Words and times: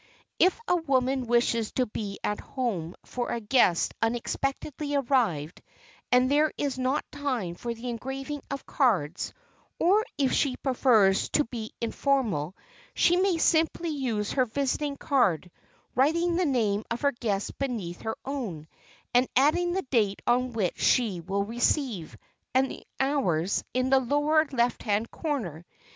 If 0.39 0.59
a 0.67 0.77
woman 0.77 1.27
wishes 1.27 1.73
to 1.73 1.85
be 1.85 2.17
at 2.23 2.39
home 2.39 2.95
for 3.05 3.29
a 3.29 3.39
guest 3.39 3.93
unexpectedly 4.01 4.95
arrived, 4.95 5.61
and 6.11 6.27
there 6.31 6.51
is 6.57 6.79
not 6.79 7.05
time 7.11 7.53
for 7.53 7.71
the 7.71 7.87
engraving 7.87 8.41
of 8.49 8.65
cards, 8.65 9.31
or 9.77 10.03
if 10.17 10.33
she 10.33 10.55
prefers 10.57 11.29
to 11.33 11.43
be 11.43 11.73
informal, 11.79 12.55
she 12.95 13.15
may 13.15 13.37
simply 13.37 13.89
use 13.89 14.31
her 14.31 14.45
visiting 14.45 14.97
card, 14.97 15.51
writing 15.93 16.35
the 16.35 16.47
name 16.47 16.83
of 16.89 17.01
her 17.01 17.11
guest 17.11 17.59
beneath 17.59 18.01
her 18.01 18.17
own, 18.25 18.67
and 19.13 19.27
adding 19.35 19.73
the 19.73 19.83
date 19.91 20.23
on 20.25 20.53
which 20.53 20.79
she 20.81 21.21
will 21.21 21.43
receive, 21.43 22.17
and 22.55 22.71
the 22.71 22.83
hours, 22.99 23.63
in 23.71 23.91
the 23.91 23.99
lower 23.99 24.47
left 24.51 24.81
hand 24.81 25.11
corner. 25.11 25.63